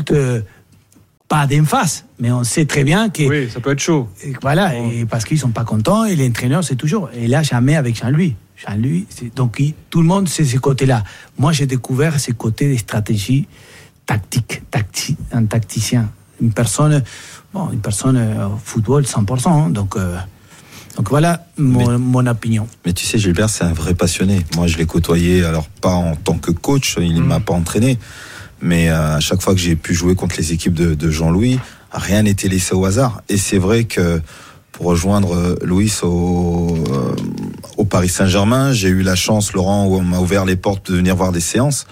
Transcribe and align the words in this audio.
insulte 0.00 0.44
pas 1.30 1.46
d'emphase, 1.46 2.06
mais 2.18 2.32
on 2.32 2.42
sait 2.42 2.64
très 2.64 2.82
bien 2.82 3.08
que. 3.08 3.22
Oui, 3.22 3.48
ça 3.48 3.60
peut 3.60 3.70
être 3.70 3.78
chaud. 3.78 4.08
voilà, 4.42 4.76
et 4.76 5.06
parce 5.06 5.24
qu'ils 5.24 5.38
sont 5.38 5.52
pas 5.52 5.62
contents, 5.62 6.04
et 6.04 6.16
l'entraîneur, 6.16 6.64
c'est 6.64 6.74
toujours. 6.74 7.08
Et 7.14 7.28
là, 7.28 7.44
jamais 7.44 7.76
avec 7.76 7.96
Jean-Louis. 7.96 8.34
Jean-Louis, 8.56 9.06
donc 9.36 9.62
tout 9.90 10.00
le 10.00 10.08
monde 10.08 10.28
sait 10.28 10.44
ce 10.44 10.58
côté-là. 10.58 11.04
Moi, 11.38 11.52
j'ai 11.52 11.66
découvert 11.66 12.18
ce 12.18 12.32
côté 12.32 12.72
de 12.72 12.76
stratégie 12.76 13.46
tactique, 14.06 14.62
tacti, 14.72 15.16
un 15.30 15.44
tacticien. 15.44 16.10
Une 16.42 16.52
personne, 16.52 17.00
bon, 17.54 17.70
une 17.70 17.80
personne 17.80 18.16
euh, 18.16 18.48
au 18.48 18.56
football 18.62 19.04
100%. 19.04 19.48
Hein, 19.48 19.70
donc. 19.70 19.96
Euh, 19.96 20.16
donc 20.96 21.08
voilà 21.08 21.46
mon, 21.56 22.00
mon, 22.00 22.26
opinion. 22.26 22.66
Mais 22.84 22.92
tu 22.92 23.06
sais, 23.06 23.16
Gilbert, 23.16 23.48
c'est 23.48 23.62
un 23.62 23.72
vrai 23.72 23.94
passionné. 23.94 24.40
Moi, 24.56 24.66
je 24.66 24.76
l'ai 24.76 24.86
côtoyé, 24.86 25.44
alors 25.44 25.68
pas 25.68 25.94
en 25.94 26.16
tant 26.16 26.36
que 26.36 26.50
coach, 26.50 26.96
il 27.00 27.14
ne 27.14 27.20
mm. 27.20 27.26
m'a 27.26 27.40
pas 27.40 27.54
entraîné, 27.54 27.96
mais 28.60 28.90
euh, 28.90 29.16
à 29.16 29.20
chaque 29.20 29.40
fois 29.42 29.54
que 29.54 29.60
j'ai 29.60 29.76
pu 29.76 29.94
jouer 29.94 30.14
contre 30.14 30.36
les 30.36 30.52
équipes 30.52 30.74
de, 30.74 31.10
Jean-Louis, 31.10 31.58
rien 31.92 32.22
n'était 32.22 32.48
laissé 32.48 32.74
au 32.74 32.84
hasard. 32.84 33.22
Et 33.28 33.36
c'est 33.36 33.58
vrai 33.58 33.84
que 33.84 34.20
pour 34.72 34.86
rejoindre 34.86 35.34
euh, 35.34 35.56
Louis 35.62 35.92
au, 36.02 36.76
euh, 36.90 37.16
au 37.76 37.84
Paris 37.84 38.08
Saint-Germain, 38.08 38.72
j'ai 38.72 38.88
eu 38.88 39.02
la 39.02 39.16
chance, 39.16 39.52
Laurent, 39.52 39.86
où 39.86 39.96
on 39.96 40.02
m'a 40.02 40.18
ouvert 40.18 40.44
les 40.44 40.56
portes 40.56 40.90
de 40.90 40.96
venir 40.96 41.16
voir 41.16 41.32
des 41.32 41.40
séances. 41.40 41.86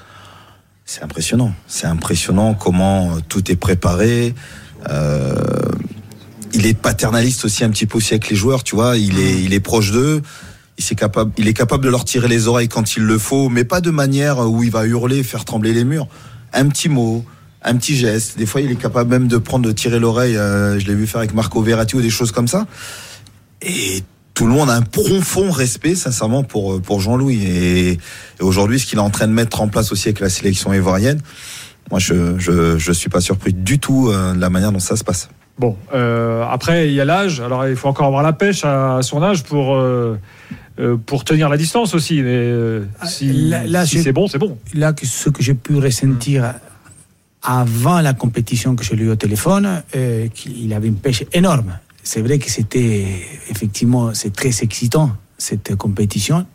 C'est 0.84 1.02
impressionnant. 1.02 1.52
C'est 1.66 1.86
impressionnant 1.86 2.54
comment 2.54 3.18
tout 3.28 3.50
est 3.50 3.56
préparé. 3.56 4.34
il 6.54 6.66
est 6.66 6.78
paternaliste 6.78 7.44
aussi 7.44 7.62
un 7.64 7.70
petit 7.70 7.84
peu 7.86 7.98
aussi 7.98 8.14
avec 8.14 8.30
les 8.30 8.36
joueurs, 8.36 8.64
tu 8.64 8.74
vois. 8.74 8.96
Il 8.96 9.18
est, 9.18 9.42
il 9.42 9.52
est 9.52 9.60
proche 9.60 9.92
d'eux. 9.92 10.22
Il 10.78 10.84
est 10.90 10.94
capable, 10.94 11.32
il 11.36 11.48
est 11.48 11.54
capable 11.54 11.84
de 11.84 11.90
leur 11.90 12.04
tirer 12.04 12.28
les 12.28 12.46
oreilles 12.46 12.68
quand 12.68 12.96
il 12.96 13.02
le 13.02 13.18
faut, 13.18 13.48
mais 13.48 13.64
pas 13.64 13.80
de 13.80 13.90
manière 13.90 14.38
où 14.48 14.62
il 14.62 14.70
va 14.70 14.86
hurler, 14.86 15.24
faire 15.24 15.44
trembler 15.44 15.72
les 15.72 15.84
murs 15.84 16.08
un 16.52 16.68
petit 16.68 16.88
mot, 16.88 17.24
un 17.62 17.76
petit 17.76 17.96
geste. 17.96 18.38
Des 18.38 18.46
fois, 18.46 18.60
il 18.60 18.70
est 18.70 18.76
capable 18.76 19.10
même 19.10 19.28
de 19.28 19.36
prendre, 19.36 19.66
de 19.66 19.72
tirer 19.72 19.98
l'oreille. 19.98 20.36
Euh, 20.36 20.78
je 20.78 20.86
l'ai 20.86 20.94
vu 20.94 21.06
faire 21.06 21.18
avec 21.18 21.34
Marco 21.34 21.60
Verratti 21.62 21.96
ou 21.96 22.00
des 22.00 22.10
choses 22.10 22.32
comme 22.32 22.48
ça. 22.48 22.66
Et 23.62 24.02
tout 24.34 24.46
le 24.46 24.52
monde 24.52 24.70
a 24.70 24.74
un 24.74 24.82
profond 24.82 25.50
respect, 25.50 25.94
sincèrement, 25.94 26.44
pour, 26.44 26.74
euh, 26.74 26.80
pour 26.80 27.00
Jean-Louis. 27.00 27.44
Et, 27.44 27.98
aujourd'hui, 28.40 28.78
ce 28.78 28.86
qu'il 28.86 28.98
est 28.98 29.02
en 29.02 29.10
train 29.10 29.26
de 29.26 29.32
mettre 29.32 29.60
en 29.60 29.68
place 29.68 29.92
aussi 29.92 30.08
avec 30.08 30.20
la 30.20 30.28
sélection 30.28 30.72
ivoirienne, 30.72 31.20
moi, 31.90 31.98
je, 31.98 32.38
je, 32.38 32.92
suis 32.92 33.08
pas 33.08 33.20
surpris 33.20 33.54
du 33.54 33.78
tout 33.78 34.08
euh, 34.08 34.34
de 34.34 34.40
la 34.40 34.50
manière 34.50 34.72
dont 34.72 34.78
ça 34.78 34.96
se 34.96 35.04
passe. 35.04 35.30
Bon, 35.58 35.76
après, 35.90 36.86
il 36.86 36.94
y 36.94 37.00
a 37.00 37.04
l'âge. 37.04 37.40
Alors, 37.40 37.66
il 37.66 37.74
faut 37.74 37.88
encore 37.88 38.06
avoir 38.06 38.22
la 38.22 38.32
pêche 38.32 38.64
à, 38.64 39.00
son 39.02 39.22
âge 39.24 39.42
pour. 39.42 39.76
Euh, 40.80 40.96
pour 40.96 41.24
tenir 41.24 41.48
la 41.48 41.56
distance 41.56 41.92
aussi. 41.94 42.22
Mais 42.22 42.36
euh, 42.36 42.84
ah, 43.00 43.06
si, 43.06 43.52
c'est 43.84 44.12
bon, 44.12 44.28
c'est 44.28 44.38
bon. 44.38 44.56
Là, 44.74 44.94
ce 45.02 45.28
que 45.28 45.42
j'ai 45.42 45.54
pu 45.54 45.76
ressentir 45.76 46.54
avant 47.42 48.00
la 48.00 48.12
compétition 48.14 48.76
que 48.76 48.84
je 48.84 48.94
lui 48.94 49.06
ai 49.06 49.08
au 49.08 49.16
téléphone, 49.16 49.82
euh, 49.96 50.28
qu'il 50.28 50.72
avait 50.72 50.86
une 50.86 50.96
pêche 50.96 51.24
énorme. 51.32 51.78
C'est 52.04 52.20
vrai 52.20 52.38
que 52.38 52.48
c'était 52.48 53.06
effectivement 53.50 54.14
c'est 54.14 54.32
très 54.32 54.62
excitant 54.62 55.16
cette 55.36 55.74
compétition 55.74 56.46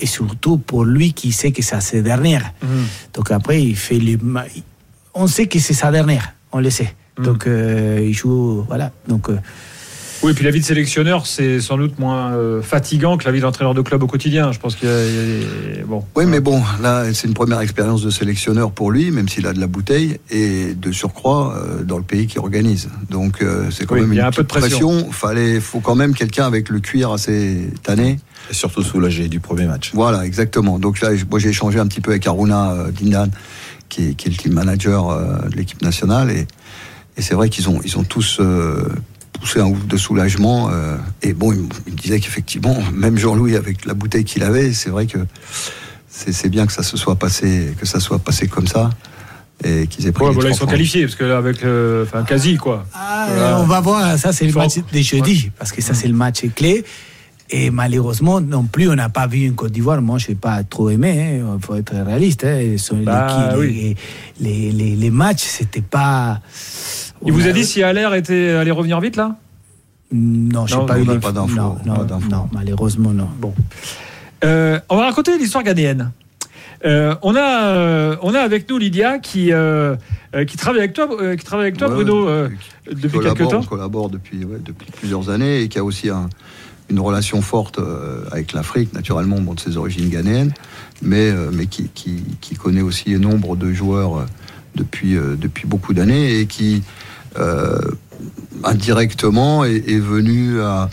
et 0.00 0.06
surtout 0.06 0.56
pour 0.58 0.84
lui 0.84 1.12
qui 1.12 1.32
sait 1.32 1.52
que 1.52 1.62
c'est 1.62 1.80
sa 1.80 2.00
dernière. 2.00 2.54
Mhm. 2.62 2.84
Donc 3.12 3.30
après 3.30 3.62
il 3.62 3.76
fait 3.76 3.98
les 3.98 4.18
on 5.14 5.26
sait 5.26 5.46
que 5.46 5.58
c'est 5.58 5.74
sa 5.74 5.90
dernière, 5.90 6.34
on 6.50 6.60
le 6.60 6.70
sait. 6.70 6.94
Mhm. 7.18 7.24
Donc 7.24 7.46
il 7.46 8.12
joue 8.14 8.64
voilà. 8.68 8.90
Donc 9.06 9.28
oui, 10.22 10.32
et 10.32 10.34
puis 10.34 10.44
la 10.44 10.50
vie 10.50 10.60
de 10.60 10.64
sélectionneur, 10.64 11.26
c'est 11.26 11.60
sans 11.60 11.76
doute 11.76 11.98
moins 11.98 12.32
euh, 12.32 12.62
fatigant 12.62 13.16
que 13.16 13.24
la 13.24 13.32
vie 13.32 13.40
d'entraîneur 13.40 13.74
de 13.74 13.82
club 13.82 14.02
au 14.02 14.06
quotidien. 14.06 14.52
Je 14.52 14.58
pense 14.58 14.74
qu'il 14.74 14.88
y, 14.88 14.92
a, 14.92 15.84
bon. 15.86 16.04
Oui, 16.16 16.24
mais 16.26 16.40
bon, 16.40 16.62
là, 16.82 17.12
c'est 17.12 17.28
une 17.28 17.34
première 17.34 17.60
expérience 17.60 18.02
de 18.02 18.10
sélectionneur 18.10 18.70
pour 18.70 18.90
lui, 18.90 19.10
même 19.10 19.28
s'il 19.28 19.46
a 19.46 19.52
de 19.52 19.60
la 19.60 19.66
bouteille 19.66 20.18
et 20.30 20.74
de 20.74 20.92
surcroît 20.92 21.54
euh, 21.56 21.82
dans 21.82 21.98
le 21.98 22.02
pays 22.02 22.26
qui 22.26 22.38
organise. 22.38 22.88
Donc 23.10 23.42
euh, 23.42 23.70
c'est 23.70 23.86
quand 23.86 23.96
même 23.96 24.12
une 24.12 24.20
un 24.20 24.30
peu 24.30 24.42
de 24.42 24.48
pression. 24.48 25.10
Fallait, 25.12 25.60
faut 25.60 25.80
quand 25.80 25.94
même 25.94 26.14
quelqu'un 26.14 26.46
avec 26.46 26.68
le 26.70 26.80
cuir 26.80 27.12
assez 27.12 27.70
tanné. 27.82 28.18
Et 28.50 28.54
surtout 28.54 28.82
soulagé 28.82 29.28
du 29.28 29.40
premier 29.40 29.66
match. 29.66 29.90
Voilà, 29.92 30.24
exactement. 30.24 30.78
Donc 30.78 31.00
là, 31.00 31.10
moi 31.30 31.38
j'ai 31.38 31.50
échangé 31.50 31.78
un 31.78 31.86
petit 31.86 32.00
peu 32.00 32.12
avec 32.12 32.26
Aruna 32.26 32.74
Dindan, 32.98 33.30
qui 33.88 34.08
est, 34.08 34.14
qui 34.14 34.28
est, 34.28 34.30
le 34.30 34.36
team 34.36 34.52
manager 34.52 35.16
de 35.48 35.56
l'équipe 35.56 35.82
nationale 35.82 36.30
et, 36.30 36.46
et 37.16 37.22
c'est 37.22 37.34
vrai 37.34 37.48
qu'ils 37.48 37.68
ont, 37.68 37.80
ils 37.82 37.96
ont 37.96 38.04
tous 38.04 38.40
poussé 39.46 39.60
un 39.60 39.66
ouf 39.66 39.86
de 39.86 39.96
soulagement. 39.96 40.70
Euh, 40.70 40.96
et 41.22 41.32
bon, 41.32 41.52
il, 41.52 41.92
me 41.92 41.96
disait 41.96 42.18
qu'effectivement, 42.18 42.76
même 42.92 43.16
Jean-Louis, 43.16 43.56
avec 43.56 43.84
la 43.84 43.94
bouteille 43.94 44.24
qu'il 44.24 44.42
avait, 44.42 44.72
c'est 44.72 44.90
vrai 44.90 45.06
que 45.06 45.18
c'est 46.08 46.48
bien 46.48 46.66
que 46.66 46.72
ça 46.72 46.82
se 46.82 46.96
soit 46.96 47.16
passé, 47.16 47.74
que 47.78 47.86
ça 47.86 48.00
soit 48.00 48.18
passé 48.18 48.48
comme 48.48 48.66
ça. 48.66 48.90
Et 49.64 49.86
qu'ils 49.86 50.06
aient 50.06 50.12
pris. 50.12 50.26
ils 50.26 50.54
sont 50.54 50.66
qualifiés, 50.66 51.02
parce 51.02 51.14
que 51.14 51.24
avec 51.24 51.64
enfin, 52.02 52.24
quasi, 52.24 52.56
quoi. 52.56 52.84
Ah, 52.92 53.58
on 53.60 53.64
va 53.64 53.80
voir, 53.80 54.18
ça, 54.18 54.30
c'est 54.30 54.46
le 54.46 54.52
match 54.52 54.74
des 54.92 55.02
jeudi, 55.02 55.50
parce 55.58 55.72
que 55.72 55.80
ça, 55.80 55.94
c'est 55.94 56.08
le 56.08 56.14
match 56.14 56.42
clé. 56.54 56.84
Et 57.50 57.70
malheureusement, 57.70 58.40
non 58.40 58.64
plus, 58.64 58.88
on 58.88 58.94
n'a 58.94 59.08
pas 59.08 59.26
vu 59.26 59.44
une 59.44 59.54
Côte 59.54 59.72
d'Ivoire. 59.72 60.02
Moi, 60.02 60.18
je 60.18 60.28
n'ai 60.28 60.34
pas 60.34 60.64
trop 60.64 60.90
aimé. 60.90 61.36
Il 61.38 61.40
hein. 61.42 61.58
faut 61.60 61.76
être 61.76 61.94
réaliste. 61.94 62.44
Hein. 62.44 62.76
Bah 63.02 63.54
les, 63.60 63.96
les, 64.40 64.72
les, 64.72 64.96
les, 64.96 65.10
matchs, 65.10 65.44
c'était 65.44 65.80
pas. 65.80 66.40
Il 67.24 67.32
vous 67.32 67.46
a 67.46 67.52
dit 67.52 67.64
si 67.64 67.82
Allaire 67.82 68.14
était 68.14 68.50
allait 68.50 68.70
revenir 68.70 69.00
vite 69.00 69.16
là? 69.16 69.36
Non, 70.12 70.66
je 70.66 70.76
n'ai 70.76 70.86
pas 70.86 70.98
eu 71.00 71.04
pas 71.18 71.32
d'infos. 71.32 71.76
Non, 71.84 72.06
non, 72.30 72.48
malheureusement 72.52 73.10
non. 73.10 73.28
Bon. 73.38 73.54
Euh, 74.44 74.78
on 74.88 74.96
va 74.96 75.06
raconter 75.06 75.36
l'histoire 75.38 75.64
ghanéenne. 75.64 76.12
Euh, 76.84 77.14
on, 77.22 77.34
a, 77.34 77.68
euh, 77.68 78.16
on 78.22 78.34
a 78.34 78.40
avec 78.40 78.68
nous 78.68 78.78
Lydia 78.78 79.18
qui, 79.18 79.50
qui 80.46 80.56
travaille 80.56 80.80
avec 80.80 80.92
toi, 80.92 81.08
qui 81.36 81.44
travaille 81.44 81.66
avec 81.66 81.78
toi 81.78 81.88
Bruno, 81.88 82.28
depuis 82.90 83.18
quelques 83.18 83.48
temps. 83.48 83.60
On 83.60 83.64
collabore 83.64 84.10
depuis, 84.10 84.40
depuis 84.64 84.92
plusieurs 84.92 85.30
années 85.30 85.62
et 85.62 85.68
qui 85.68 85.78
a 85.78 85.84
aussi 85.84 86.10
une 86.88 87.00
relation 87.00 87.42
forte 87.42 87.80
avec 88.30 88.52
l'Afrique, 88.52 88.92
naturellement, 88.92 89.40
bon, 89.40 89.54
de 89.54 89.60
ses 89.60 89.76
origines 89.76 90.08
ghanéennes, 90.08 90.52
mais, 91.02 91.32
mais 91.52 91.66
qui, 91.66 91.88
qui, 91.92 92.54
connaît 92.54 92.82
aussi 92.82 93.14
un 93.14 93.18
nombre 93.18 93.56
de 93.56 93.72
joueurs 93.72 94.26
depuis, 94.74 95.14
depuis 95.14 95.66
beaucoup 95.66 95.94
d'années 95.94 96.38
et 96.38 96.46
qui, 96.46 96.82
euh, 97.38 97.78
indirectement 98.64 99.64
est, 99.64 99.98
venu 99.98 100.60
à, 100.60 100.88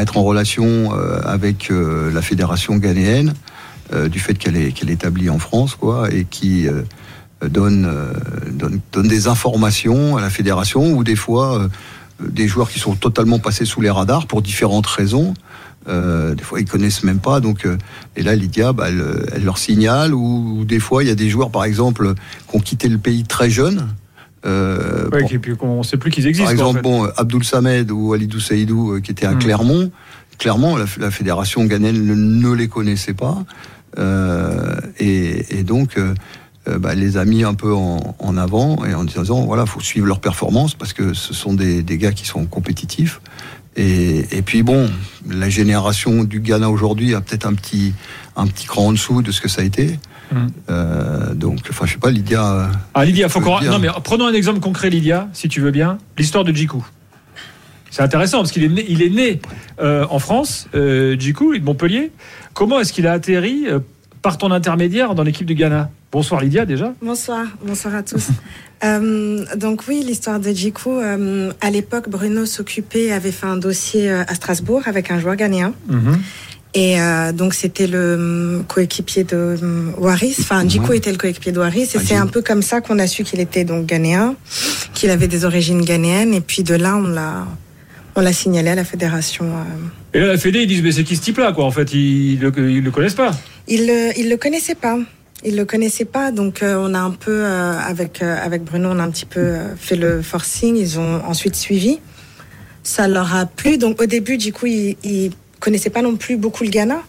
être 0.00 0.16
en 0.16 0.22
relation 0.22 0.96
euh, 0.96 1.20
avec 1.24 1.70
euh, 1.70 2.10
la 2.12 2.22
fédération 2.22 2.76
ghanéenne 2.76 3.34
du 4.10 4.18
fait 4.18 4.34
qu'elle 4.34 4.56
est, 4.56 4.82
est 4.82 4.90
établie 4.90 5.28
en 5.28 5.38
France, 5.38 5.76
quoi, 5.76 6.10
et 6.10 6.24
qui 6.24 6.66
donne, 7.42 7.88
donne, 8.50 8.80
donne, 8.92 9.08
des 9.08 9.28
informations 9.28 10.16
à 10.16 10.22
la 10.22 10.30
fédération 10.30 10.94
ou 10.94 11.04
des 11.04 11.14
fois 11.14 11.68
des 12.20 12.48
joueurs 12.48 12.70
qui 12.70 12.78
sont 12.78 12.94
totalement 12.94 13.38
passés 13.38 13.64
sous 13.64 13.80
les 13.80 13.90
radars 13.90 14.26
pour 14.26 14.42
différentes 14.42 14.86
raisons. 14.86 15.34
des 15.86 16.42
fois, 16.42 16.60
ils 16.60 16.68
connaissent 16.68 17.04
même 17.04 17.18
pas. 17.18 17.40
Donc, 17.40 17.66
et 18.16 18.22
là, 18.22 18.34
Lydia, 18.34 18.72
bah, 18.72 18.86
elle, 18.88 19.44
leur 19.44 19.58
signale. 19.58 20.14
Ou, 20.14 20.64
des 20.64 20.80
fois, 20.80 21.02
il 21.02 21.08
y 21.08 21.12
a 21.12 21.16
des 21.16 21.28
joueurs, 21.28 21.50
par 21.50 21.64
exemple, 21.64 22.14
qui 22.48 22.56
ont 22.56 22.60
quitté 22.60 22.88
le 22.88 22.98
pays 22.98 23.24
très 23.24 23.50
jeunes 23.50 23.88
euh, 24.46 25.08
on 25.60 25.78
ne 25.78 25.82
sait 25.82 25.96
plus 25.96 26.10
qu'ils 26.10 26.26
existent. 26.26 26.44
Par 26.44 26.52
exemple, 26.52 26.82
bon, 26.82 27.08
Abdoul 27.16 27.44
Samed 27.44 27.90
ou 27.90 28.12
Alidou 28.12 28.40
Saïdou 28.40 28.92
euh, 28.92 29.00
qui 29.00 29.10
étaient 29.10 29.26
à 29.26 29.32
hmm. 29.32 29.38
Clermont. 29.38 29.90
Clermont, 30.38 30.76
la, 30.76 31.10
fédération 31.10 31.64
ghanéenne 31.64 32.04
ne, 32.04 32.52
les 32.52 32.68
connaissait 32.68 33.14
pas. 33.14 33.44
Euh, 33.98 34.76
et, 34.98 35.62
donc, 35.62 35.96
bah, 36.66 36.94
les 36.94 37.16
a 37.16 37.24
mis 37.24 37.44
un 37.44 37.54
peu 37.54 37.72
en, 37.74 38.36
avant 38.36 38.84
et 38.84 38.94
en 38.94 39.04
disant 39.04 39.44
voilà, 39.44 39.66
faut 39.66 39.80
suivre 39.80 40.06
leur 40.06 40.20
performance 40.20 40.74
parce 40.74 40.92
que 40.92 41.12
ce 41.12 41.34
sont 41.34 41.54
des, 41.54 41.82
gars 41.98 42.12
qui 42.12 42.26
sont 42.26 42.46
compétitifs. 42.46 43.20
Et, 43.76 44.36
et, 44.36 44.42
puis 44.42 44.62
bon, 44.62 44.88
la 45.28 45.48
génération 45.48 46.24
du 46.24 46.40
Ghana 46.40 46.70
aujourd'hui 46.70 47.14
a 47.14 47.20
peut-être 47.20 47.46
un 47.46 47.54
petit, 47.54 47.92
un 48.36 48.46
petit 48.46 48.66
cran 48.66 48.86
en 48.86 48.92
dessous 48.92 49.20
de 49.20 49.32
ce 49.32 49.40
que 49.40 49.48
ça 49.48 49.62
a 49.62 49.64
été. 49.64 49.98
Euh, 50.70 51.34
donc, 51.34 51.60
enfin, 51.70 51.86
je 51.86 51.92
sais 51.92 51.98
pas, 51.98 52.10
Lydia. 52.10 52.52
Euh, 52.52 52.66
ah, 52.94 53.04
Lydia, 53.04 53.28
faut 53.28 53.40
qu'on. 53.40 53.60
Non, 53.60 53.78
mais 53.78 53.88
prenons 54.02 54.26
un 54.26 54.32
exemple 54.32 54.60
concret, 54.60 54.90
Lydia, 54.90 55.28
si 55.32 55.48
tu 55.48 55.60
veux 55.60 55.70
bien. 55.70 55.98
L'histoire 56.18 56.44
de 56.44 56.52
Djikou. 56.52 56.84
C'est 57.90 58.02
intéressant 58.02 58.38
parce 58.38 58.50
qu'il 58.50 58.64
est 58.64 58.68
né, 58.68 58.84
il 58.88 59.02
est 59.02 59.10
né 59.10 59.40
euh, 59.80 60.04
en 60.10 60.18
France, 60.18 60.68
euh, 60.74 61.16
Djikou, 61.18 61.56
de 61.56 61.62
Montpellier. 61.62 62.10
Comment 62.52 62.80
est-ce 62.80 62.92
qu'il 62.92 63.06
a 63.06 63.12
atterri 63.12 63.66
par 64.24 64.38
ton 64.38 64.50
intermédiaire 64.50 65.14
dans 65.14 65.22
l'équipe 65.22 65.46
du 65.46 65.54
Ghana 65.54 65.90
Bonsoir 66.10 66.40
Lydia 66.40 66.64
déjà. 66.64 66.94
Bonsoir, 67.02 67.44
bonsoir 67.62 67.94
à 67.94 68.02
tous. 68.02 68.28
donc 69.56 69.82
oui, 69.86 70.02
l'histoire 70.06 70.40
de 70.40 70.50
Djikou. 70.50 70.98
à 71.60 71.70
l'époque, 71.70 72.08
Bruno 72.08 72.46
s'occupait, 72.46 73.12
avait 73.12 73.32
fait 73.32 73.46
un 73.46 73.58
dossier 73.58 74.10
à 74.10 74.34
Strasbourg 74.34 74.82
avec 74.86 75.10
un 75.10 75.18
joueur 75.18 75.36
ghanéen. 75.36 75.74
Mhm. 75.88 76.18
Et 76.74 77.00
euh, 77.00 77.32
donc 77.32 77.54
c'était 77.54 77.86
le 77.86 78.14
hum, 78.14 78.64
coéquipier 78.66 79.24
de 79.24 79.56
hum, 79.60 79.94
Waris. 79.98 80.36
Enfin, 80.40 80.66
Djiko 80.66 80.92
était 80.92 81.12
le 81.12 81.18
coéquipier 81.18 81.52
de 81.52 81.58
Waris. 81.58 81.90
Et 81.94 81.98
c'est 81.98 82.16
un 82.16 82.26
peu 82.26 82.40
comme 82.40 82.62
ça 82.62 82.80
qu'on 82.80 82.98
a 82.98 83.06
su 83.06 83.24
qu'il 83.24 83.40
était 83.40 83.64
donc 83.64 83.86
ghanéen, 83.86 84.34
qu'il 84.94 85.10
avait 85.10 85.28
des 85.28 85.44
origines 85.44 85.82
ghanéennes. 85.82 86.34
Et 86.34 86.40
puis 86.40 86.64
de 86.64 86.74
là, 86.74 86.96
on 86.96 87.08
l'a, 87.08 87.46
on 88.16 88.22
l'a 88.22 88.32
signalé 88.32 88.70
à 88.70 88.74
la 88.74 88.84
fédération. 88.84 89.46
Et 90.14 90.20
là, 90.20 90.26
la 90.28 90.38
fédé, 90.38 90.60
ils 90.62 90.68
disent 90.68 90.82
mais 90.82 90.92
c'est 90.92 91.02
qui 91.02 91.16
ce 91.16 91.22
type-là 91.22 91.52
quoi 91.52 91.64
En 91.64 91.72
fait, 91.72 91.92
ils 91.92 92.38
le, 92.38 92.52
ils 92.70 92.82
le 92.84 92.90
connaissent 92.92 93.14
pas. 93.14 93.32
Ils 93.66 93.90
ils 94.16 94.30
le 94.30 94.36
connaissaient 94.36 94.76
pas. 94.76 94.96
il 95.44 95.56
le 95.56 95.64
connaissait 95.64 96.04
pas, 96.04 96.30
donc 96.30 96.62
euh, 96.62 96.76
on 96.78 96.94
a 96.94 97.00
un 97.00 97.10
peu 97.10 97.32
euh, 97.44 97.76
avec 97.78 98.22
euh, 98.22 98.36
avec 98.40 98.62
Bruno, 98.62 98.90
on 98.92 99.00
a 99.00 99.02
un 99.02 99.10
petit 99.10 99.26
peu 99.26 99.56
fait 99.76 99.96
le 99.96 100.22
forcing. 100.22 100.76
Ils 100.76 101.00
ont 101.00 101.20
ensuite 101.26 101.56
suivi. 101.56 101.98
Ça 102.84 103.08
leur 103.08 103.34
a 103.34 103.44
plu. 103.46 103.76
Donc 103.76 104.00
au 104.00 104.06
début, 104.06 104.36
du 104.36 104.52
coup, 104.52 104.66
ils, 104.66 104.96
ils 105.02 105.32
connaissaient 105.58 105.90
pas 105.90 106.02
non 106.02 106.14
plus 106.14 106.36
beaucoup 106.36 106.62
le 106.62 106.70
Ghana, 106.70 107.02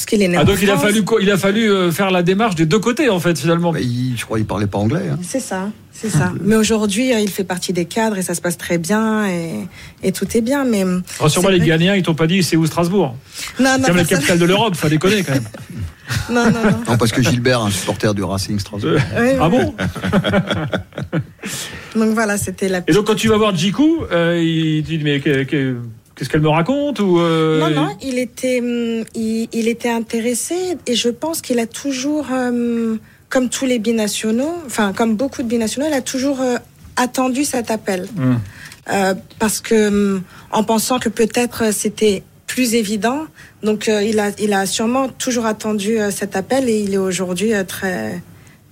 parce 0.00 0.06
qu'il 0.06 0.22
est 0.22 0.28
né 0.28 0.36
Ah, 0.38 0.40
en 0.40 0.44
donc 0.44 0.56
il 0.62 0.70
a 0.70 0.78
fallu, 0.78 1.04
il 1.20 1.30
a 1.30 1.36
fallu 1.36 1.70
euh, 1.70 1.92
faire 1.92 2.10
la 2.10 2.22
démarche 2.22 2.54
des 2.54 2.64
deux 2.64 2.78
côtés, 2.78 3.10
en 3.10 3.20
fait, 3.20 3.38
finalement. 3.38 3.70
Mais 3.70 3.82
il- 3.82 4.14
je 4.16 4.24
crois 4.24 4.38
qu'il 4.38 4.46
parlait 4.46 4.66
pas 4.66 4.78
anglais. 4.78 5.02
hein. 5.12 5.18
C'est 5.22 5.40
ça, 5.40 5.68
c'est 5.92 6.08
ça. 6.08 6.32
Mais 6.42 6.56
aujourd'hui, 6.56 7.12
euh, 7.12 7.20
il 7.20 7.28
fait 7.28 7.44
partie 7.44 7.74
des 7.74 7.84
cadres 7.84 8.16
et 8.16 8.22
ça 8.22 8.34
se 8.34 8.40
passe 8.40 8.56
très 8.56 8.78
bien 8.78 9.28
et, 9.28 9.50
et 10.02 10.12
tout 10.12 10.26
est 10.34 10.40
bien. 10.40 10.64
Mais 10.64 10.84
Rassure-moi, 11.18 11.52
les 11.52 11.60
Ghanéens, 11.60 11.96
ils 11.96 12.02
t'ont 12.02 12.14
pas 12.14 12.26
dit 12.26 12.42
c'est 12.42 12.56
où 12.56 12.64
Strasbourg? 12.64 13.14
Non, 13.58 13.76
non, 13.78 13.84
C'est 13.88 13.92
la 13.92 14.04
capitale 14.04 14.38
de 14.38 14.44
l'Europe, 14.46 14.74
faut 14.74 14.88
déconner 14.88 15.22
quand 15.22 15.34
même. 15.34 15.44
non, 16.30 16.46
non, 16.46 16.50
non. 16.64 16.80
Non, 16.88 16.96
parce 16.96 17.12
que 17.12 17.22
Gilbert, 17.22 17.60
un 17.60 17.70
supporter 17.70 18.14
du 18.14 18.22
Racing 18.24 18.58
Strasbourg. 18.58 18.92
Oui, 19.18 19.28
Ah 19.38 19.50
bon? 19.50 19.74
Donc 21.94 22.14
voilà, 22.14 22.38
c'était 22.38 22.68
la. 22.68 22.78
Et 22.86 22.92
donc 22.92 23.06
quand 23.06 23.14
tu 23.16 23.28
vas 23.28 23.36
voir 23.36 23.54
Jiku, 23.54 23.98
euh, 24.12 24.40
il 24.42 24.82
te 24.82 24.88
dit 24.88 25.00
mais 25.02 25.20
que- 25.20 25.42
que- 25.44 25.76
qu'est-ce 26.14 26.28
qu'elle 26.28 26.40
me 26.40 26.48
raconte 26.48 27.00
ou 27.00 27.18
euh, 27.20 27.60
Non, 27.60 27.70
non, 27.70 27.96
il 28.02 28.18
était, 28.18 28.60
hum, 28.60 29.04
il, 29.14 29.48
il 29.52 29.68
était 29.68 29.90
intéressé 29.90 30.76
et 30.86 30.94
je 30.94 31.08
pense 31.08 31.40
qu'il 31.40 31.58
a 31.58 31.66
toujours, 31.66 32.26
hum, 32.30 32.98
comme 33.28 33.48
tous 33.48 33.66
les 33.66 33.78
binationaux, 33.78 34.54
enfin 34.66 34.92
comme 34.92 35.16
beaucoup 35.16 35.42
de 35.42 35.48
binationaux, 35.48 35.86
il 35.88 35.94
a 35.94 36.02
toujours 36.02 36.40
euh, 36.40 36.56
attendu 36.96 37.44
cet 37.44 37.70
appel. 37.70 38.06
Hum. 38.18 38.40
Euh, 38.90 39.14
parce 39.38 39.60
que 39.60 39.88
hum, 39.88 40.22
en 40.50 40.64
pensant 40.64 40.98
que 40.98 41.08
peut-être 41.08 41.72
c'était 41.72 42.22
plus 42.46 42.74
évident, 42.74 43.26
donc 43.62 43.88
euh, 43.88 44.02
il, 44.02 44.18
a, 44.18 44.30
il 44.40 44.52
a 44.52 44.66
sûrement 44.66 45.08
toujours 45.08 45.46
attendu 45.46 45.98
euh, 46.00 46.10
cet 46.10 46.34
appel 46.34 46.68
et 46.68 46.80
il 46.80 46.94
est 46.94 46.98
aujourd'hui 46.98 47.54
euh, 47.54 47.62
très, 47.62 48.20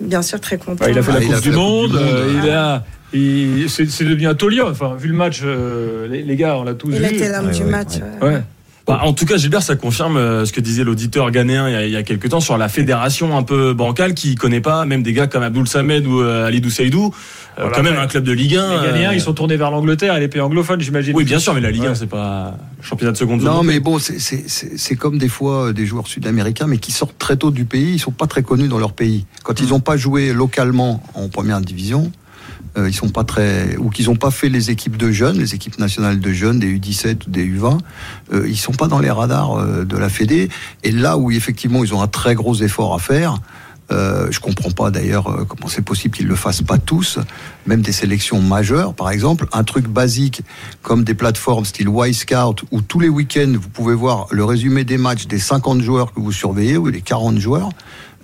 bien 0.00 0.22
sûr, 0.22 0.40
très 0.40 0.58
content. 0.58 0.84
Bah, 0.84 0.90
il 0.90 0.98
a 0.98 1.02
fait 1.02 1.12
Ah, 1.14 1.20
la 1.20 1.24
il 1.24 1.32
a 1.32 1.34
Coupe 1.36 1.44
du 1.44 1.50
du 1.50 1.56
Monde, 1.56 1.94
euh, 1.94 2.40
il 2.42 2.50
a. 2.50 2.84
il- 3.12 3.68
C'est 3.68 4.04
devenu 4.04 4.26
un 4.26 4.34
taulier, 4.34 4.60
enfin, 4.62 4.94
vu 4.98 5.08
le 5.08 5.14
match, 5.14 5.40
euh, 5.44 6.06
les, 6.08 6.22
les 6.22 6.36
gars, 6.36 6.56
on 6.58 6.64
l'a 6.64 6.74
tous 6.74 6.90
Il 6.92 6.98
vu. 6.98 7.04
était 7.06 7.30
l'homme 7.32 7.46
Ouais, 7.46 7.52
du 7.52 7.62
ouais, 7.64 7.70
match. 7.70 7.94
ouais. 8.22 8.28
Ouais. 8.28 8.42
Bah, 8.86 9.00
en 9.02 9.12
tout 9.12 9.26
cas, 9.26 9.36
Gilbert, 9.36 9.60
ça 9.62 9.76
confirme 9.76 10.16
euh, 10.16 10.46
ce 10.46 10.52
que 10.54 10.62
disait 10.62 10.82
l'auditeur 10.82 11.30
ghanéen 11.30 11.68
il 11.68 11.72
y, 11.72 11.76
a, 11.76 11.84
il 11.84 11.92
y 11.92 11.96
a 11.96 12.02
quelques 12.02 12.30
temps 12.30 12.40
sur 12.40 12.56
la 12.56 12.70
fédération 12.70 13.36
un 13.36 13.42
peu 13.42 13.74
bancale 13.74 14.14
qui 14.14 14.34
connaît 14.34 14.62
pas, 14.62 14.86
même 14.86 15.02
des 15.02 15.12
gars 15.12 15.26
comme 15.26 15.42
Abdoul 15.42 15.68
Samed 15.68 16.06
ou 16.06 16.22
euh, 16.22 16.46
Alidou 16.46 16.70
Saïdou, 16.70 17.12
euh, 17.58 17.60
Voilà, 17.60 17.76
quand 17.76 17.82
même 17.82 17.96
ouais. 17.96 18.00
un 18.00 18.06
club 18.06 18.24
de 18.24 18.32
Ligue 18.32 18.56
1. 18.56 18.80
Les 18.80 18.86
Ghanéens, 18.88 19.10
euh, 19.10 19.14
ils 19.14 19.20
sont 19.20 19.34
tournés 19.34 19.58
vers 19.58 19.70
l'Angleterre 19.70 20.16
et 20.16 20.20
les 20.20 20.28
pays 20.28 20.40
anglophones, 20.40 20.80
j'imagine. 20.80 21.14
Oui, 21.14 21.24
bien 21.24 21.38
sûr, 21.38 21.52
mais 21.52 21.60
la 21.60 21.70
Ligue 21.70 21.84
1, 21.84 21.88
Ouais. 21.90 21.94
c'est 21.96 22.06
pas 22.08 22.56
championnat 22.80 23.12
de 23.12 23.18
seconde 23.18 23.42
zone. 23.42 23.52
Non, 23.52 23.62
mais 23.62 23.78
bon, 23.78 23.98
c'est- 23.98 24.96
comme 24.96 25.18
des 25.18 25.28
fois 25.28 25.74
des 25.74 25.84
joueurs 25.84 26.06
sud-américains, 26.06 26.66
mais 26.66 26.78
qui 26.78 26.92
sortent 26.92 27.18
très 27.18 27.36
tôt 27.36 27.50
du 27.50 27.66
pays. 27.66 27.92
Ils 27.92 27.98
sont 27.98 28.10
pas 28.10 28.26
très 28.26 28.42
connus 28.42 28.68
dans 28.68 28.78
leur 28.78 28.94
pays. 28.94 29.26
Quand 29.44 29.60
ils 29.60 29.68
n'ont 29.68 29.80
pas 29.80 29.98
joué 29.98 30.32
localement 30.32 31.02
en 31.12 31.28
première 31.28 31.60
division, 31.60 32.04
euh, 32.06 32.10
ils 32.86 32.94
sont 32.94 33.08
pas 33.08 33.24
très 33.24 33.76
ou 33.76 33.90
qu'ils 33.90 34.06
n'ont 34.06 34.16
pas 34.16 34.30
fait 34.30 34.48
les 34.48 34.70
équipes 34.70 34.96
de 34.96 35.10
jeunes, 35.10 35.38
les 35.38 35.54
équipes 35.54 35.78
nationales 35.78 36.20
de 36.20 36.32
jeunes, 36.32 36.58
des 36.58 36.78
U17 36.78 37.26
ou 37.26 37.30
des 37.30 37.46
U20, 37.46 37.78
euh, 38.32 38.46
ils 38.48 38.56
sont 38.56 38.72
pas 38.72 38.86
dans 38.86 38.98
les 38.98 39.10
radars 39.10 39.58
euh, 39.58 39.84
de 39.84 39.96
la 39.96 40.08
Fédé. 40.08 40.48
Et 40.84 40.92
là 40.92 41.16
où 41.18 41.30
effectivement 41.30 41.82
ils 41.82 41.94
ont 41.94 42.02
un 42.02 42.08
très 42.08 42.34
gros 42.34 42.54
effort 42.54 42.94
à 42.94 42.98
faire. 42.98 43.38
Euh, 43.90 44.28
je 44.30 44.38
comprends 44.40 44.70
pas 44.70 44.90
d'ailleurs 44.90 45.28
euh, 45.28 45.44
comment 45.48 45.66
c'est 45.68 45.80
possible 45.82 46.14
qu'ils 46.14 46.26
le 46.26 46.34
fassent 46.36 46.60
pas 46.62 46.76
tous, 46.76 47.18
même 47.66 47.80
des 47.80 47.92
sélections 47.92 48.40
majeures, 48.42 48.92
par 48.92 49.10
exemple, 49.10 49.46
un 49.52 49.64
truc 49.64 49.86
basique 49.88 50.42
comme 50.82 51.04
des 51.04 51.14
plateformes 51.14 51.64
style 51.64 51.88
Y-Scout 51.88 52.64
où 52.70 52.82
tous 52.82 53.00
les 53.00 53.08
week-ends 53.08 53.52
vous 53.58 53.68
pouvez 53.70 53.94
voir 53.94 54.26
le 54.30 54.44
résumé 54.44 54.84
des 54.84 54.98
matchs 54.98 55.26
des 55.26 55.38
50 55.38 55.80
joueurs 55.80 56.12
que 56.12 56.20
vous 56.20 56.32
surveillez 56.32 56.76
ou 56.76 56.90
des 56.90 57.00
40 57.00 57.38
joueurs. 57.38 57.70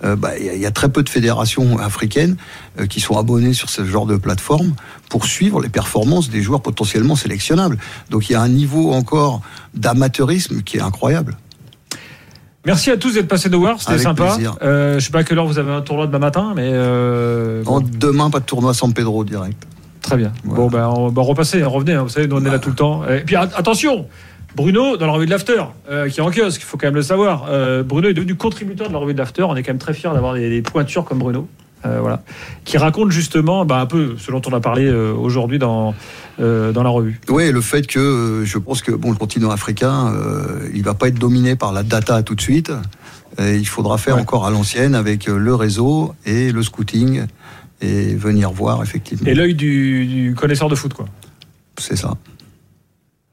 Euh, 0.03 0.15
bah, 0.15 0.37
Il 0.37 0.45
y, 0.45 0.49
a- 0.49 0.53
il 0.53 0.59
y 0.61 0.65
a 0.67 0.71
très 0.71 0.89
peu 0.89 1.01
de 1.01 1.09
fédérations 1.09 1.79
africaines 1.79 2.35
euh, 2.79 2.85
qui 2.85 2.99
sont 2.99 3.17
abonnées 3.17 3.53
sur 3.53 3.69
ce 3.69 3.85
genre 3.85 4.05
de 4.05 4.17
plateforme 4.17 4.75
pour 5.09 5.25
suivre 5.25 5.61
les 5.61 5.69
performances 5.69 6.29
des 6.29 6.41
joueurs 6.43 6.61
potentiellement 6.61 7.15
sélectionnables. 7.15 7.77
Donc 8.11 8.29
il 8.29 8.33
y 8.33 8.35
a 8.35 8.41
un 8.41 8.49
niveau 8.49 8.91
encore 8.93 9.41
d'amateurisme 9.73 10.61
qui 10.63 10.77
est 10.77 10.81
incroyable. 10.81 11.37
Merci 12.65 12.89
à 12.91 12.97
tous 12.97 13.13
d'être 13.13 13.27
passés 13.27 13.49
nous 13.49 13.59
voir, 13.59 13.79
c'était 13.79 13.97
sympa. 13.99 14.37
Euh, 14.63 14.99
je 14.99 15.05
sais 15.05 15.11
pas 15.11 15.19
à 15.19 15.23
quelle 15.23 15.37
heure 15.37 15.45
vous 15.45 15.59
avez 15.59 15.71
un 15.71 15.81
tournoi 15.81 16.07
demain 16.07 16.19
matin, 16.19 16.53
mais 16.55 16.69
euh, 16.73 17.63
En 17.65 17.79
demain, 17.81 18.29
pas 18.29 18.39
de 18.39 18.45
tournoi 18.45 18.73
San 18.73 18.91
Pedro 18.93 19.23
direct. 19.23 19.61
très 20.01 20.17
bien. 20.17 20.31
Voilà. 20.43 20.61
Bon, 20.63 20.67
ben, 20.69 20.87
on 20.87 21.09
va 21.09 21.21
repasser, 21.21 21.63
revenez, 21.63 21.93
hein, 21.93 22.03
vous 22.03 22.09
savez, 22.09 22.27
nous 22.27 22.35
on 22.37 22.45
est 22.45 22.49
là 22.49 22.59
tout 22.59 22.69
le 22.69 22.75
temps. 22.75 23.03
Et 23.07 23.19
puis 23.21 23.35
at- 23.35 23.49
attention, 23.55 24.07
Bruno, 24.55 24.97
dans 24.97 25.05
la 25.05 25.11
revue 25.13 25.25
de 25.25 25.31
l'After, 25.31 25.61
euh, 25.91 26.07
qui 26.09 26.19
est 26.19 26.23
en 26.23 26.31
kiosque, 26.31 26.61
il 26.61 26.65
faut 26.65 26.77
quand 26.77 26.87
même 26.87 26.95
le 26.95 27.01
savoir. 27.01 27.45
Euh, 27.49 27.83
Bruno 27.83 28.07
est 28.09 28.13
devenu 28.13 28.35
contributeur 28.35 28.87
de 28.87 28.93
la 28.93 28.99
revue 28.99 29.13
de 29.13 29.19
l'After. 29.19 29.43
On 29.43 29.55
est 29.55 29.63
quand 29.63 29.71
même 29.71 29.77
très 29.79 29.93
fiers 29.93 30.11
d'avoir 30.13 30.33
des, 30.33 30.49
des 30.49 30.61
pointures 30.61 31.03
comme 31.05 31.19
Bruno. 31.19 31.47
Euh, 31.85 31.99
voilà, 31.99 32.23
qui 32.63 32.77
raconte 32.77 33.11
justement 33.11 33.65
bah, 33.65 33.79
un 33.79 33.85
peu 33.85 34.15
ce 34.17 34.31
dont 34.31 34.41
on 34.47 34.53
a 34.53 34.59
parlé 34.59 34.85
euh, 34.85 35.13
aujourd'hui 35.13 35.59
dans, 35.59 35.93
euh, 36.39 36.71
dans 36.71 36.83
la 36.83 36.89
revue. 36.89 37.19
Oui, 37.29 37.51
le 37.51 37.61
fait 37.61 37.85
que 37.87 38.43
je 38.45 38.57
pense 38.57 38.81
que 38.81 38.91
bon, 38.91 39.11
le 39.11 39.17
continent 39.17 39.51
africain, 39.51 40.13
il 40.73 40.83
va 40.83 40.93
pas 40.93 41.07
être 41.09 41.19
dominé 41.19 41.55
par 41.55 41.73
la 41.73 41.83
data 41.83 42.23
tout 42.23 42.35
de 42.35 42.41
suite. 42.41 42.71
Et 43.37 43.55
il 43.57 43.67
faudra 43.67 43.97
faire 43.97 44.15
Ouais. 44.15 44.21
encore 44.21 44.45
à 44.45 44.49
l'ancienne 44.49 44.95
avec 44.95 45.25
le 45.25 45.53
réseau 45.55 46.13
et 46.25 46.51
le 46.53 46.63
scouting 46.63 47.23
et 47.81 48.15
venir 48.15 48.51
voir 48.51 48.81
effectivement. 48.81 49.27
Et 49.29 49.33
l'œil 49.33 49.55
du, 49.55 50.05
du 50.05 50.35
connaisseur 50.35 50.69
de 50.69 50.75
foot, 50.75 50.93
quoi. 50.93 51.05
C'est 51.77 51.97
ça. 51.97 52.13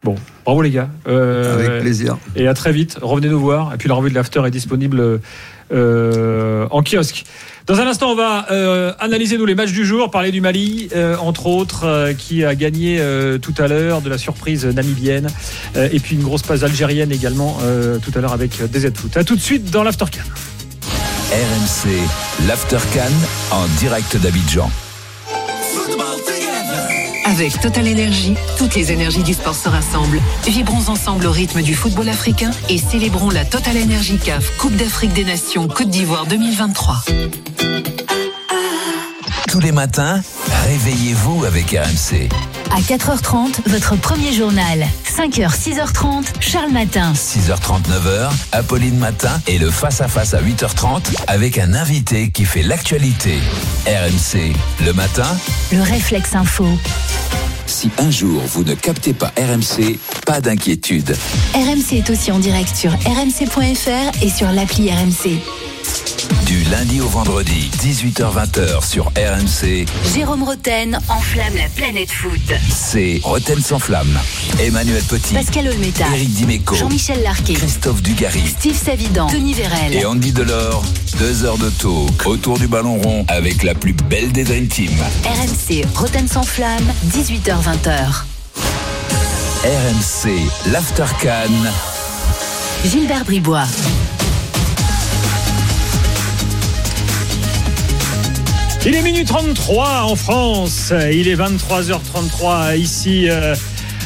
Bon, 0.04 0.16
bravo 0.44 0.62
les 0.62 0.70
gars. 0.70 0.88
Euh, 1.06 1.54
Avec 1.54 1.82
plaisir. 1.82 2.16
Et 2.34 2.49
à 2.49 2.54
très 2.54 2.72
vite. 2.72 2.99
Revenez 3.00 3.28
nous 3.28 3.38
voir. 3.38 3.72
Et 3.72 3.76
puis 3.76 3.88
la 3.88 3.94
revue 3.94 4.10
de 4.10 4.14
l'After 4.14 4.43
est 4.44 4.50
disponible 4.50 5.20
euh, 5.72 6.66
en 6.70 6.82
kiosque. 6.82 7.25
Dans 7.66 7.81
un 7.81 7.87
instant, 7.87 8.10
on 8.10 8.16
va 8.16 8.46
euh, 8.50 8.93
analyser 8.99 9.38
nous 9.38 9.46
les 9.46 9.54
matchs 9.54 9.70
du 9.70 9.87
jour, 9.87 10.10
parler 10.10 10.32
du 10.32 10.40
Mali, 10.40 10.88
euh, 10.96 11.16
entre 11.19 11.46
autres, 11.46 11.84
euh, 11.84 12.12
qui 12.12 12.44
a 12.44 12.56
gagné 12.56 12.99
euh, 12.99 13.38
tout 13.38 13.54
à 13.58 13.69
l'heure, 13.69 14.00
de 14.00 14.10
la 14.10 14.19
surprise 14.19 14.66
namibienne, 14.66 15.28
euh, 15.76 15.88
et 15.93 16.00
puis 16.00 16.16
une 16.16 16.22
grosse 16.25 16.43
passe 16.43 16.64
algérienne 16.64 17.12
également 17.12 17.58
euh, 17.62 17.98
tout 17.98 18.10
à 18.16 18.20
l'heure 18.20 18.32
avec 18.32 18.60
DZ 18.60 18.93
Foot. 18.96 19.16
À 19.16 19.22
tout 19.22 19.37
de 19.37 19.40
suite 19.40 19.70
dans 19.70 19.84
l'Aftercan. 19.84 20.22
RMC, 21.31 22.48
l'Aftercan 22.48 23.12
en 23.52 23.66
direct 23.78 24.16
d'Abidjan. 24.16 24.69
Avec 27.24 27.60
Total 27.60 27.86
Energy, 27.86 28.34
toutes 28.58 28.74
les 28.74 28.90
énergies 28.92 29.22
du 29.22 29.32
sport 29.32 29.54
se 29.54 29.69
rassemblent. 29.69 30.20
Vibrons 30.46 30.88
ensemble 30.88 31.26
au 31.26 31.30
rythme 31.30 31.62
du 31.62 31.74
football 31.74 32.08
africain 32.08 32.50
et 32.69 32.78
célébrons 32.78 33.30
la 33.30 33.44
Total 33.44 33.76
Energy 33.76 34.19
CAF 34.19 34.56
Coupe 34.58 34.74
d'Afrique 34.76 35.12
des 35.12 35.24
Nations 35.24 35.69
Côte 35.69 35.88
d'Ivoire 35.88 36.26
2023. 36.26 36.96
Tous 39.48 39.60
les 39.60 39.72
matins, 39.72 40.20
réveillez-vous 40.66 41.44
avec 41.44 41.70
RMC. 41.70 42.28
À 42.74 42.80
4h30, 42.80 43.69
votre 43.69 43.96
premier 43.96 44.32
journal. 44.32 44.86
5h, 45.05 45.50
6h30, 45.55 46.24
Charles 46.41 46.70
Matin. 46.72 47.12
6h30, 47.14 47.82
9h, 47.88 48.31
Apolline 48.52 48.96
Matin 48.98 49.41
et 49.46 49.58
le 49.58 49.70
face-à-face 49.70 50.34
à 50.34 50.41
8h30 50.41 51.02
avec 51.26 51.58
un 51.58 51.74
invité 51.74 52.31
qui 52.31 52.44
fait 52.44 52.62
l'actualité. 52.62 53.38
RMC, 53.86 54.52
le 54.84 54.93
matin, 54.93 55.26
Le 55.72 55.82
réflexe 55.82 56.34
info. 56.34 56.67
si 57.67 57.91
un 57.98 58.10
jour 58.10 58.41
vous 58.46 58.64
ne 58.64 58.74
captez 58.74 59.12
pas 59.12 59.32
RMC, 59.36 59.98
pas 60.26 60.41
d'inquiétude. 60.41 61.14
RMC 61.55 61.93
est 61.98 62.10
aussi 62.10 62.32
en 62.32 62.38
direct 62.38 62.74
sur 62.74 62.93
rmc.fr 62.93 64.22
et 64.22 64.31
sur 64.31 64.50
l'appli 64.50 64.91
RMC. 64.91 65.41
Du 66.53 66.65
lundi 66.65 67.01
au 67.01 67.09
vendredi, 67.09 67.71
18h-20h 67.81 68.87
sur 68.87 69.06
RMC, 69.17 69.87
Jérôme 70.15 70.43
Roten 70.43 71.01
enflamme 71.09 71.56
la 71.56 71.67
planète 71.75 72.11
foot. 72.11 72.53
c'est 72.69 73.21
Roten 73.25 73.59
sans 73.59 73.79
flamme. 73.79 74.19
Emmanuel 74.61 75.03
Petit, 75.05 75.32
Pascal 75.32 75.69
Olmeta. 75.69 76.05
Eric 76.15 76.31
Dimeco, 76.35 76.75
Jean-Michel 76.75 77.23
Larquet. 77.23 77.55
Christophe 77.55 78.03
Dugarry. 78.03 78.43
Steve 78.47 78.77
Savidan. 78.77 79.29
Denis 79.29 79.55
Vérel. 79.55 79.94
Et 79.94 80.05
Andy 80.05 80.31
Delors, 80.31 80.85
deux 81.19 81.43
heures 81.47 81.56
de 81.56 81.71
talk 81.71 82.27
autour 82.27 82.59
du 82.59 82.69
ballon 82.69 83.01
rond 83.01 83.25
avec 83.29 83.63
la 83.63 83.75
plus 83.75 83.94
belle 83.94 84.31
des 84.31 84.44
Dream 84.44 84.69
Team. 84.69 84.93
RMC 85.25 85.87
Roten 85.94 86.29
sans 86.29 86.43
flamme, 86.43 86.93
18h20h. 87.15 88.25
RMC, 89.65 90.71
l'Aftercan. 90.71 91.49
Gilbert 92.85 93.25
Bribois. 93.25 93.65
Il 98.84 98.94
est 98.96 99.03
minuit 99.03 99.24
33 99.24 100.03
en 100.03 100.17
France. 100.17 100.93
Il 101.12 101.29
est 101.29 101.36
23h33 101.36 102.77
ici. 102.77 103.29
euh, 103.29 103.55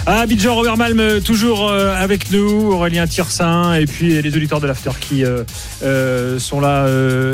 à 0.04 0.20
Abidjan, 0.20 0.54
Robert 0.54 0.76
Malm, 0.76 1.20
toujours 1.20 1.68
euh, 1.68 1.92
avec 1.96 2.30
nous, 2.30 2.72
Aurélien 2.72 3.06
Tirsin, 3.08 3.74
et 3.74 3.86
puis 3.86 4.22
les 4.22 4.36
auditeurs 4.36 4.60
de 4.60 4.66
l'After 4.68 4.90
qui 5.00 5.24
euh, 5.24 6.38
sont 6.38 6.60
là 6.60 6.86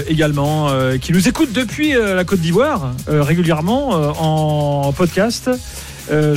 également, 0.09 0.71
qui 1.01 1.13
nous 1.13 1.29
écoutent 1.29 1.53
depuis 1.53 1.93
la 1.93 2.25
Côte 2.25 2.41
d'Ivoire 2.41 2.93
régulièrement 3.09 3.91
en 4.19 4.93
podcast. 4.93 5.51
Euh, 6.11 6.37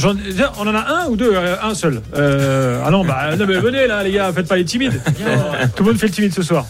on 0.59 0.67
en 0.67 0.75
a 0.75 0.79
un 0.79 1.07
ou 1.07 1.15
deux 1.15 1.31
Euh, 1.33 1.55
Un 1.62 1.74
seul. 1.74 2.01
Euh, 2.15 2.81
ah 2.85 2.91
non, 2.91 3.03
bah 3.03 3.35
non, 3.35 3.45
mais 3.47 3.59
venez 3.59 3.88
là, 3.88 4.03
les 4.03 4.12
gars, 4.12 4.31
faites 4.33 4.47
pas 4.47 4.57
les 4.57 4.65
timides. 4.65 5.01
Tout 5.75 5.83
le 5.83 5.89
monde 5.89 6.00
fait 6.00 6.07
le 6.07 6.13
timide 6.13 6.33
ce 6.33 6.43
soir. 6.43 6.65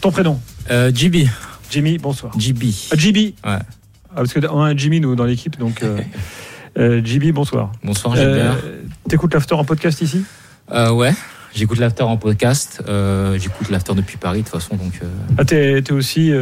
Ton 0.00 0.10
prénom? 0.10 0.38
Euh, 0.70 0.90
JB. 0.94 1.26
Jimmy, 1.70 1.98
bonsoir. 1.98 2.32
JB. 2.38 2.64
Ah, 2.92 2.96
JB. 2.96 3.16
Ouais. 3.16 3.32
Ah, 3.44 3.58
parce 4.16 4.32
qu'on 4.32 4.60
a 4.60 4.68
un 4.70 4.76
Jimmy, 4.76 5.00
nous, 5.00 5.14
dans 5.16 5.24
l'équipe. 5.24 5.58
Donc, 5.58 5.82
euh, 5.82 5.98
euh, 6.78 7.00
JB, 7.04 7.32
bonsoir. 7.32 7.72
Bonsoir, 7.82 8.14
Gilbert. 8.16 8.56
Euh, 8.64 8.82
T'écoutes 9.08 9.34
l'after 9.34 9.54
en 9.54 9.64
podcast 9.64 10.00
ici? 10.00 10.24
Euh, 10.72 10.90
ouais, 10.92 11.12
j'écoute 11.54 11.78
l'after 11.78 12.04
en 12.04 12.16
podcast. 12.16 12.82
Euh, 12.88 13.38
j'écoute 13.38 13.70
l'after 13.70 13.94
depuis 13.94 14.16
Paris, 14.16 14.40
de 14.42 14.48
toute 14.48 14.60
façon. 14.60 14.76
Donc, 14.76 15.00
Ah, 15.36 15.44
t'es 15.44 15.82
t'es 15.82 15.92
aussi 15.92 16.32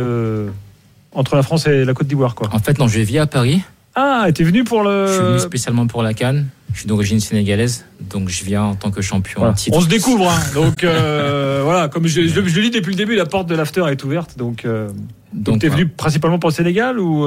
entre 1.14 1.36
la 1.36 1.42
France 1.42 1.66
et 1.66 1.84
la 1.84 1.94
Côte 1.94 2.06
d'Ivoire, 2.06 2.34
quoi. 2.34 2.48
En 2.52 2.58
fait, 2.58 2.78
non, 2.78 2.88
je 2.88 3.00
vis 3.00 3.18
à 3.18 3.26
Paris. 3.26 3.62
Ah, 3.94 4.26
t'es 4.34 4.44
venu 4.44 4.64
pour 4.64 4.82
le. 4.82 5.06
Je 5.06 5.12
suis 5.12 5.22
venu 5.22 5.38
spécialement 5.38 5.86
pour 5.86 6.02
la 6.02 6.14
Cannes. 6.14 6.46
Je 6.72 6.78
suis 6.78 6.86
d'origine 6.88 7.20
sénégalaise, 7.20 7.84
donc 8.10 8.30
je 8.30 8.44
viens 8.44 8.62
en 8.62 8.74
tant 8.74 8.90
que 8.90 9.02
champion 9.02 9.40
Voilà. 9.40 9.52
titre. 9.54 9.76
On 9.76 9.82
se 9.82 9.88
découvre, 9.88 10.30
hein. 10.30 10.40
donc 10.54 10.84
euh, 10.84 11.60
voilà, 11.64 11.88
comme 11.88 12.06
je, 12.06 12.22
je, 12.22 12.28
je 12.28 12.56
le 12.56 12.62
dis 12.62 12.70
depuis 12.70 12.92
le 12.92 12.96
début, 12.96 13.14
la 13.14 13.26
porte 13.26 13.46
de 13.46 13.54
l'after 13.54 13.84
est 13.90 14.02
ouverte, 14.04 14.38
donc, 14.38 14.64
euh, 14.64 14.88
donc 15.34 15.44
Donc, 15.44 15.58
t'es 15.60 15.66
voilà. 15.68 15.82
venu 15.82 15.92
principalement 15.94 16.38
pour 16.38 16.48
le 16.48 16.54
Sénégal 16.54 16.98
ou 16.98 17.20